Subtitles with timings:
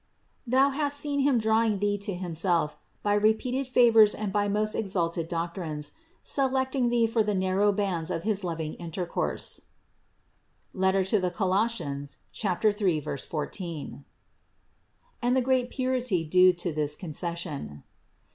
[0.47, 4.73] Thou hast seen Him draw ing thee to Himself by repeated favors and by most
[4.73, 5.91] exalted doctrines,
[6.23, 9.61] selecting thee for the narrow bands of his loving intercourse
[10.73, 12.17] (Coloss.
[12.33, 14.05] 3, 14);
[15.21, 17.83] and the great purity due to this concession.